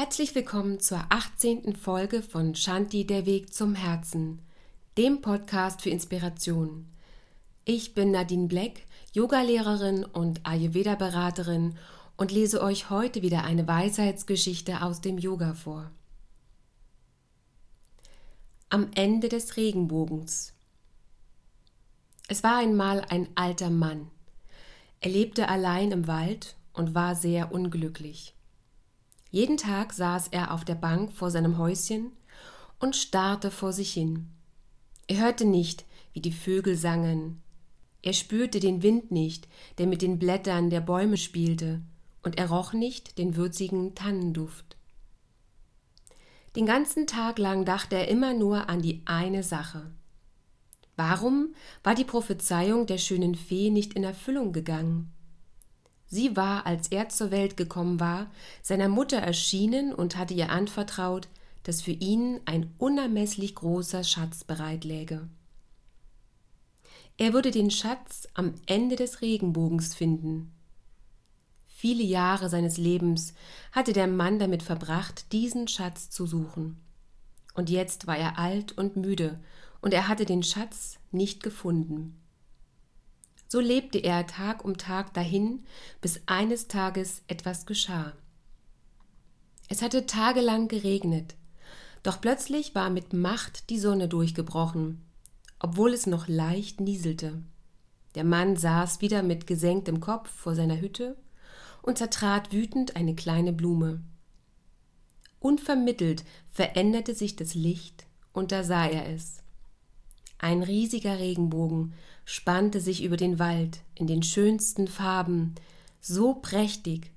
[0.00, 1.74] Herzlich willkommen zur 18.
[1.74, 4.38] Folge von Shanti der Weg zum Herzen,
[4.96, 6.86] dem Podcast für Inspiration.
[7.64, 8.82] Ich bin Nadine Black,
[9.12, 11.76] Yogalehrerin und Ayurveda-Beraterin
[12.16, 15.90] und lese euch heute wieder eine Weisheitsgeschichte aus dem Yoga vor.
[18.68, 20.54] Am Ende des Regenbogens.
[22.28, 24.08] Es war einmal ein alter Mann.
[25.00, 28.37] Er lebte allein im Wald und war sehr unglücklich.
[29.30, 32.12] Jeden Tag saß er auf der Bank vor seinem Häuschen
[32.78, 34.30] und starrte vor sich hin.
[35.06, 37.42] Er hörte nicht, wie die Vögel sangen.
[38.02, 41.82] Er spürte den Wind nicht, der mit den Blättern der Bäume spielte,
[42.22, 44.76] und er roch nicht den würzigen Tannenduft.
[46.56, 49.90] Den ganzen Tag lang dachte er immer nur an die eine Sache.
[50.96, 55.12] Warum war die Prophezeiung der schönen Fee nicht in Erfüllung gegangen?
[56.08, 58.30] Sie war, als er zur Welt gekommen war,
[58.62, 61.28] seiner Mutter erschienen und hatte ihr anvertraut,
[61.64, 65.28] dass für ihn ein unermesslich großer Schatz bereitläge.
[67.18, 70.52] Er würde den Schatz am Ende des Regenbogens finden.
[71.66, 73.34] Viele Jahre seines Lebens
[73.72, 76.80] hatte der Mann damit verbracht, diesen Schatz zu suchen.
[77.54, 79.38] Und jetzt war er alt und müde,
[79.80, 82.18] und er hatte den Schatz nicht gefunden.
[83.48, 85.64] So lebte er Tag um Tag dahin,
[86.02, 88.12] bis eines Tages etwas geschah.
[89.68, 91.34] Es hatte tagelang geregnet,
[92.02, 95.02] doch plötzlich war mit Macht die Sonne durchgebrochen,
[95.58, 97.42] obwohl es noch leicht nieselte.
[98.14, 101.16] Der Mann saß wieder mit gesenktem Kopf vor seiner Hütte
[101.82, 104.02] und zertrat wütend eine kleine Blume.
[105.40, 109.42] Unvermittelt veränderte sich das Licht, und da sah er es.
[110.38, 111.94] Ein riesiger Regenbogen
[112.24, 115.56] spannte sich über den Wald in den schönsten Farben,
[116.00, 117.10] so prächtig,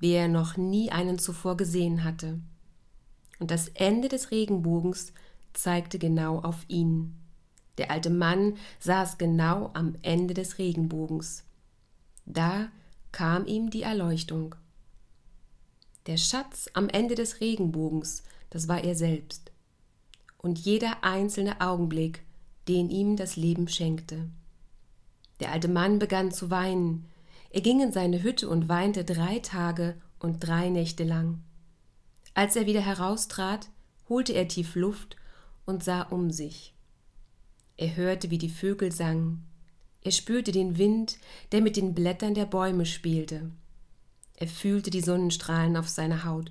[0.00, 2.40] wie er noch nie einen zuvor gesehen hatte.
[3.38, 5.12] Und das Ende des Regenbogens
[5.52, 7.14] zeigte genau auf ihn.
[7.78, 11.44] Der alte Mann saß genau am Ende des Regenbogens.
[12.26, 12.68] Da
[13.12, 14.54] kam ihm die Erleuchtung.
[16.06, 19.52] Der Schatz am Ende des Regenbogens, das war er selbst.
[20.38, 22.22] Und jeder einzelne Augenblick
[22.68, 24.28] den ihm das Leben schenkte.
[25.40, 27.06] Der alte Mann begann zu weinen.
[27.50, 31.42] Er ging in seine Hütte und weinte drei Tage und drei Nächte lang.
[32.34, 33.68] Als er wieder heraustrat,
[34.08, 35.16] holte er tief Luft
[35.66, 36.74] und sah um sich.
[37.76, 39.44] Er hörte, wie die Vögel sangen.
[40.02, 41.18] Er spürte den Wind,
[41.52, 43.50] der mit den Blättern der Bäume spielte.
[44.36, 46.50] Er fühlte die Sonnenstrahlen auf seiner Haut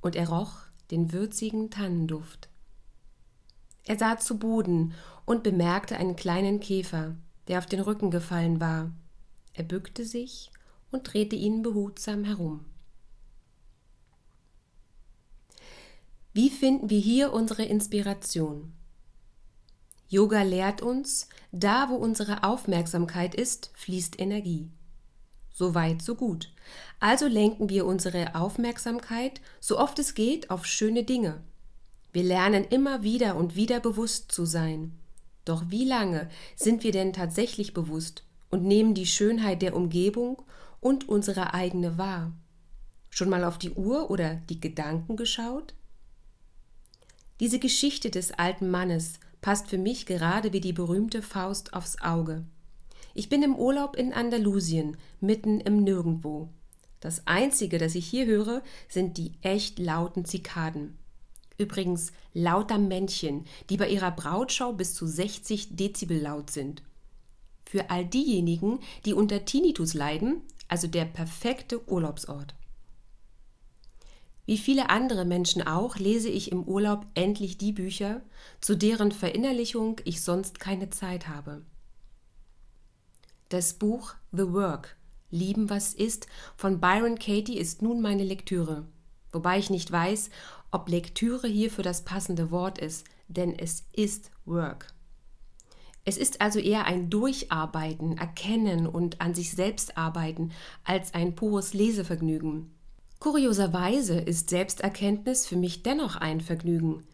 [0.00, 0.54] und er roch
[0.90, 2.48] den würzigen Tannenduft.
[3.84, 7.16] Er sah zu Boden und bemerkte einen kleinen Käfer,
[7.48, 8.92] der auf den Rücken gefallen war.
[9.52, 10.50] Er bückte sich
[10.90, 12.64] und drehte ihn behutsam herum.
[16.32, 18.72] Wie finden wir hier unsere Inspiration?
[20.08, 24.70] Yoga lehrt uns, da wo unsere Aufmerksamkeit ist, fließt Energie.
[25.52, 26.52] So weit, so gut.
[26.98, 31.42] Also lenken wir unsere Aufmerksamkeit, so oft es geht, auf schöne Dinge,
[32.14, 34.96] wir lernen immer wieder und wieder bewusst zu sein.
[35.44, 40.42] Doch wie lange sind wir denn tatsächlich bewusst und nehmen die Schönheit der Umgebung
[40.80, 42.32] und unsere eigene wahr?
[43.10, 45.74] Schon mal auf die Uhr oder die Gedanken geschaut?
[47.40, 52.44] Diese Geschichte des alten Mannes passt für mich gerade wie die berühmte Faust aufs Auge.
[53.12, 56.48] Ich bin im Urlaub in Andalusien, mitten im Nirgendwo.
[57.00, 60.96] Das Einzige, das ich hier höre, sind die echt lauten Zikaden.
[61.56, 66.82] Übrigens lauter Männchen, die bei ihrer Brautschau bis zu 60 Dezibel laut sind.
[67.64, 72.54] Für all diejenigen, die unter Tinnitus leiden, also der perfekte Urlaubsort.
[74.46, 78.20] Wie viele andere Menschen auch, lese ich im Urlaub endlich die Bücher,
[78.60, 81.62] zu deren Verinnerlichung ich sonst keine Zeit habe.
[83.48, 84.96] Das Buch The Work,
[85.30, 86.26] Lieben was ist,
[86.56, 88.84] von Byron Katie ist nun meine Lektüre,
[89.32, 90.28] wobei ich nicht weiß,
[90.74, 94.88] ob Lektüre hierfür das passende Wort ist, denn es ist Work.
[96.04, 100.50] Es ist also eher ein Durcharbeiten, Erkennen und an sich selbst arbeiten
[100.82, 102.74] als ein pures Lesevergnügen.
[103.20, 107.04] Kurioserweise ist Selbsterkenntnis für mich dennoch ein Vergnügen.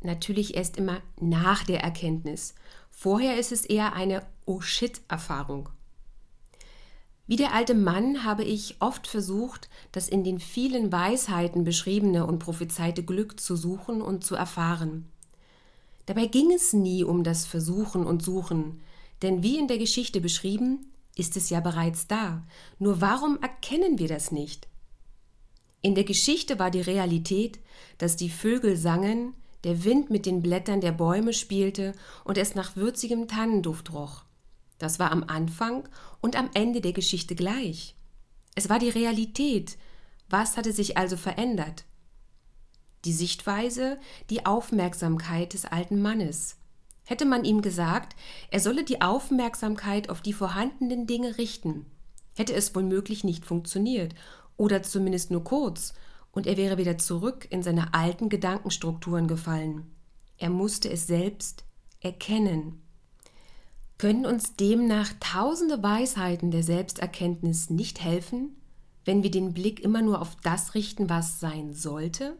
[0.00, 2.54] Natürlich erst immer nach der Erkenntnis.
[2.90, 5.68] Vorher ist es eher eine Oh shit-Erfahrung.
[7.28, 12.38] Wie der alte Mann habe ich oft versucht, das in den vielen Weisheiten beschriebene und
[12.38, 15.04] prophezeite Glück zu suchen und zu erfahren.
[16.06, 18.80] Dabei ging es nie um das Versuchen und Suchen,
[19.20, 22.42] denn wie in der Geschichte beschrieben, ist es ja bereits da.
[22.78, 24.66] Nur warum erkennen wir das nicht?
[25.82, 27.58] In der Geschichte war die Realität,
[27.98, 29.34] dass die Vögel sangen,
[29.64, 31.92] der Wind mit den Blättern der Bäume spielte
[32.24, 34.24] und es nach würzigem Tannenduft roch.
[34.78, 35.88] Das war am Anfang
[36.20, 37.96] und am Ende der Geschichte gleich.
[38.54, 39.76] Es war die Realität.
[40.28, 41.84] Was hatte sich also verändert?
[43.04, 43.98] Die Sichtweise,
[44.30, 46.56] die Aufmerksamkeit des alten Mannes.
[47.04, 48.16] Hätte man ihm gesagt,
[48.50, 51.86] er solle die Aufmerksamkeit auf die vorhandenen Dinge richten,
[52.36, 54.14] hätte es womöglich nicht funktioniert,
[54.58, 55.94] oder zumindest nur kurz,
[56.32, 59.90] und er wäre wieder zurück in seine alten Gedankenstrukturen gefallen.
[60.36, 61.64] Er musste es selbst
[62.00, 62.82] erkennen.
[63.98, 68.54] Können uns demnach tausende Weisheiten der Selbsterkenntnis nicht helfen,
[69.04, 72.36] wenn wir den Blick immer nur auf das richten, was sein sollte?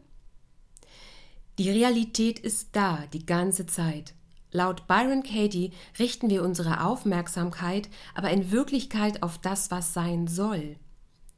[1.57, 4.13] Die Realität ist da die ganze Zeit.
[4.51, 10.77] Laut Byron Katie richten wir unsere Aufmerksamkeit aber in Wirklichkeit auf das, was sein soll.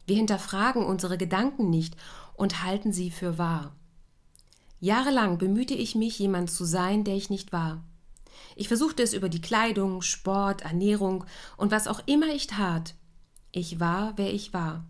[0.06, 1.96] Wir hinterfragen unsere Gedanken nicht
[2.36, 3.76] und halten sie für wahr.
[4.80, 7.84] Jahrelang bemühte ich mich, jemand zu sein, der ich nicht war.
[8.56, 11.26] Ich versuchte es über die Kleidung, Sport, Ernährung
[11.58, 12.96] und was auch immer ich tat.
[13.52, 14.86] Ich war, wer ich war.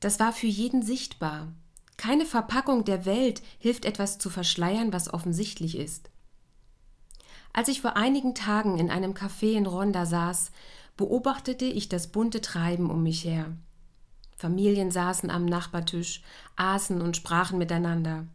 [0.00, 1.52] Das war für jeden sichtbar.
[1.96, 6.10] Keine Verpackung der Welt hilft etwas zu verschleiern, was offensichtlich ist.
[7.52, 10.50] Als ich vor einigen Tagen in einem Café in Ronda saß,
[10.96, 13.52] beobachtete ich das bunte Treiben um mich her.
[14.36, 16.22] Familien saßen am Nachbartisch,
[16.56, 18.26] aßen und sprachen miteinander.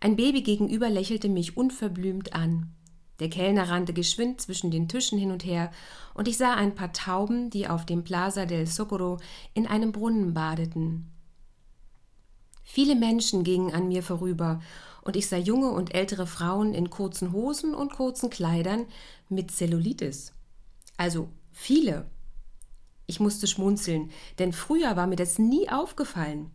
[0.00, 2.72] Ein Baby gegenüber lächelte mich unverblümt an.
[3.20, 5.70] Der Kellner rannte geschwind zwischen den Tischen hin und her,
[6.14, 9.18] und ich sah ein paar Tauben, die auf dem Plaza del Socorro
[9.52, 11.10] in einem Brunnen badeten.
[12.62, 14.60] Viele Menschen gingen an mir vorüber,
[15.02, 18.86] und ich sah junge und ältere Frauen in kurzen Hosen und kurzen Kleidern
[19.28, 20.32] mit Zellulitis.
[20.96, 22.06] Also viele.
[23.06, 26.50] Ich musste schmunzeln, denn früher war mir das nie aufgefallen.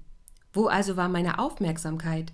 [0.53, 2.31] Wo also war meine Aufmerksamkeit?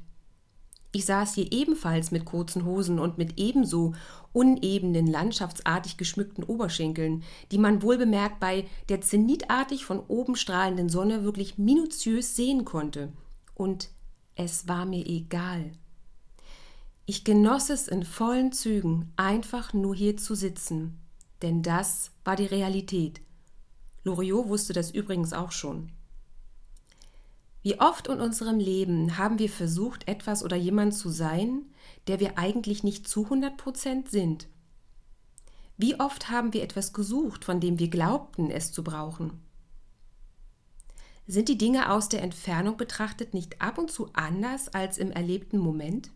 [0.94, 3.94] Ich saß hier ebenfalls mit kurzen Hosen und mit ebenso
[4.34, 11.58] unebenen, landschaftsartig geschmückten Oberschenkeln, die man wohlbemerkt bei der zenitartig von oben strahlenden Sonne wirklich
[11.58, 13.14] minutiös sehen konnte.
[13.56, 13.90] Und
[14.36, 15.72] es war mir egal.
[17.06, 21.00] Ich genoss es in vollen Zügen, einfach nur hier zu sitzen,
[21.42, 23.22] denn das war die Realität.
[24.04, 25.92] Loriot wusste das übrigens auch schon.
[27.63, 31.66] Wie oft in unserem Leben haben wir versucht, etwas oder jemand zu sein,
[32.08, 34.48] der wir eigentlich nicht zu 100 Prozent sind?
[35.78, 39.42] Wie oft haben wir etwas gesucht, von dem wir glaubten, es zu brauchen?
[41.28, 45.60] Sind die Dinge aus der Entfernung betrachtet nicht ab und zu anders als im erlebten
[45.60, 46.12] Moment?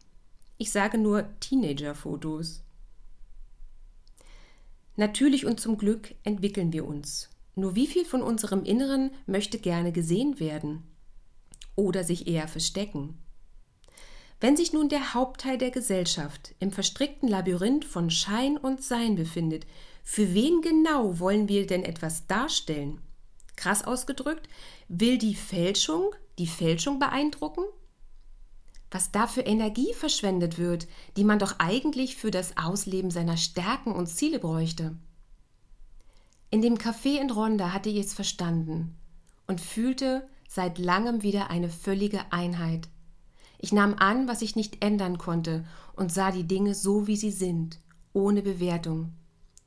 [0.58, 2.64] Ich sage nur Teenager-Fotos.
[4.96, 7.30] Natürlich und zum Glück entwickeln wir uns.
[7.56, 10.84] Nur wie viel von unserem Inneren möchte gerne gesehen werden?
[11.76, 13.18] Oder sich eher verstecken.
[14.40, 19.66] Wenn sich nun der Hauptteil der Gesellschaft im verstrickten Labyrinth von Schein und Sein befindet,
[20.04, 23.02] für wen genau wollen wir denn etwas darstellen?
[23.56, 24.48] Krass ausgedrückt,
[24.88, 27.64] will die Fälschung die Fälschung beeindrucken?
[28.92, 30.88] Was da für Energie verschwendet wird,
[31.18, 34.96] die man doch eigentlich für das Ausleben seiner Stärken und Ziele bräuchte.
[36.50, 38.96] In dem Café in Ronda hatte ich es verstanden
[39.48, 42.88] und fühlte, seit langem wieder eine völlige Einheit.
[43.60, 45.66] Ich nahm an, was ich nicht ändern konnte,
[45.98, 47.80] und sah die Dinge so, wie sie sind,
[48.14, 49.12] ohne Bewertung.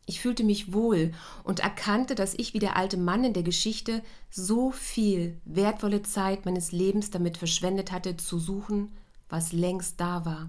[0.07, 1.13] Ich fühlte mich wohl
[1.45, 6.47] und erkannte, dass ich wie der alte Mann in der Geschichte so viel wertvolle Zeit
[6.47, 8.91] meines Lebens damit verschwendet hatte, zu suchen,
[9.29, 10.49] was längst da war.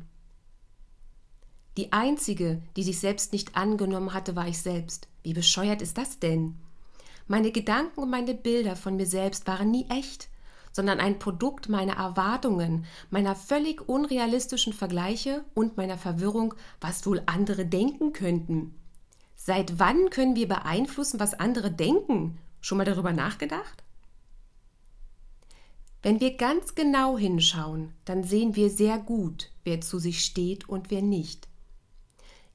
[1.75, 5.09] Die einzige, die sich selbst nicht angenommen hatte, war ich selbst.
[5.21, 6.55] Wie bescheuert ist das denn?
[7.31, 10.29] Meine Gedanken und meine Bilder von mir selbst waren nie echt,
[10.71, 17.67] sondern ein Produkt meiner Erwartungen, meiner völlig unrealistischen Vergleiche und meiner Verwirrung, was wohl andere
[17.67, 18.73] denken könnten.
[19.35, 22.39] Seit wann können wir beeinflussen, was andere denken?
[22.61, 23.83] Schon mal darüber nachgedacht?
[26.01, 30.89] Wenn wir ganz genau hinschauen, dann sehen wir sehr gut, wer zu sich steht und
[30.89, 31.48] wer nicht.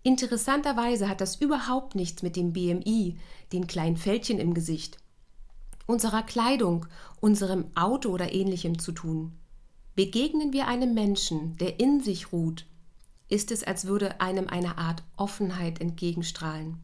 [0.06, 3.16] Interessanterweise hat das überhaupt nichts mit dem BMI,
[3.54, 4.98] den kleinen Fältchen im Gesicht,
[5.86, 6.84] unserer Kleidung,
[7.20, 9.32] unserem Auto oder ähnlichem zu tun.
[9.94, 12.66] Begegnen wir einem Menschen, der in sich ruht,
[13.30, 16.82] ist es, als würde einem eine Art Offenheit entgegenstrahlen.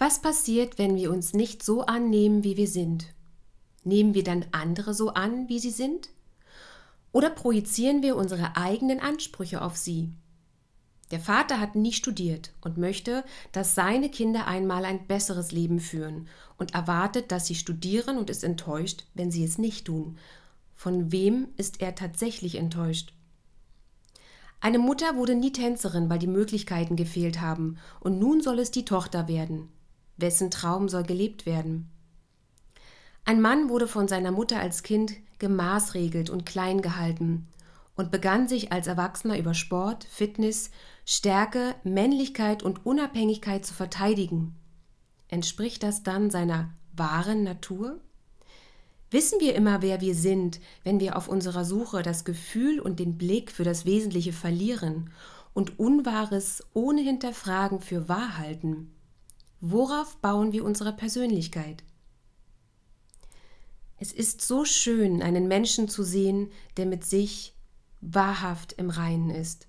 [0.00, 3.06] Was passiert, wenn wir uns nicht so annehmen, wie wir sind?
[3.84, 6.08] Nehmen wir dann andere so an, wie sie sind?
[7.12, 10.12] Oder projizieren wir unsere eigenen Ansprüche auf sie?
[11.10, 16.28] Der Vater hat nie studiert und möchte, dass seine Kinder einmal ein besseres Leben führen
[16.58, 20.18] und erwartet, dass sie studieren und ist enttäuscht, wenn sie es nicht tun.
[20.74, 23.12] Von wem ist er tatsächlich enttäuscht?
[24.60, 28.84] Eine Mutter wurde nie Tänzerin, weil die Möglichkeiten gefehlt haben, und nun soll es die
[28.84, 29.68] Tochter werden.
[30.16, 31.88] Wessen Traum soll gelebt werden?
[33.24, 37.46] Ein Mann wurde von seiner Mutter als Kind gemaßregelt und klein gehalten
[37.94, 40.70] und begann sich als Erwachsener über Sport, Fitness,
[41.10, 44.54] Stärke, Männlichkeit und Unabhängigkeit zu verteidigen.
[45.28, 47.98] Entspricht das dann seiner wahren Natur?
[49.10, 53.16] Wissen wir immer, wer wir sind, wenn wir auf unserer Suche das Gefühl und den
[53.16, 55.10] Blick für das Wesentliche verlieren
[55.54, 58.92] und Unwahres ohne Hinterfragen für wahr halten?
[59.62, 61.84] Worauf bauen wir unsere Persönlichkeit?
[63.96, 67.54] Es ist so schön, einen Menschen zu sehen, der mit sich
[68.02, 69.67] wahrhaft im Reinen ist.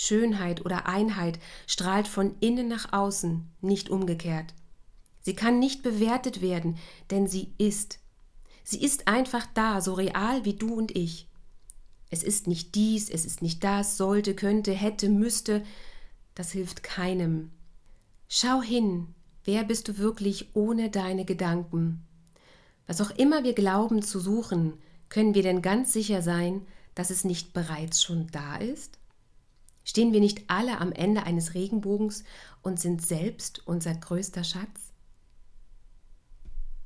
[0.00, 4.54] Schönheit oder Einheit strahlt von innen nach außen, nicht umgekehrt.
[5.22, 6.78] Sie kann nicht bewertet werden,
[7.10, 7.98] denn sie ist.
[8.62, 11.26] Sie ist einfach da, so real wie du und ich.
[12.10, 15.64] Es ist nicht dies, es ist nicht das, sollte, könnte, hätte, müsste.
[16.36, 17.50] Das hilft keinem.
[18.28, 19.08] Schau hin,
[19.44, 22.06] wer bist du wirklich ohne deine Gedanken?
[22.86, 24.74] Was auch immer wir glauben zu suchen,
[25.08, 26.64] können wir denn ganz sicher sein,
[26.94, 28.97] dass es nicht bereits schon da ist?
[29.88, 32.22] Stehen wir nicht alle am Ende eines Regenbogens
[32.60, 34.87] und sind selbst unser größter Schatz?